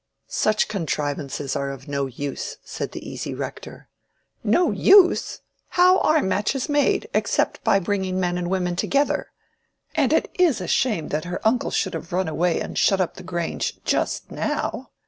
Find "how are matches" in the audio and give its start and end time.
5.69-6.67